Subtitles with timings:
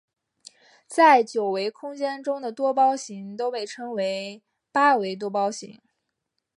[0.87, 5.79] 在九维空间中的多胞形都被称为八维多胞形。